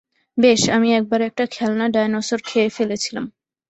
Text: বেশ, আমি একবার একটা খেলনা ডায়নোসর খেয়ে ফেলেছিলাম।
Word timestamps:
বেশ, 0.37 0.61
আমি 0.69 0.89
একবার 0.93 1.21
একটা 1.21 1.43
খেলনা 1.51 1.85
ডায়নোসর 1.89 2.39
খেয়ে 2.45 2.69
ফেলেছিলাম। 2.69 3.25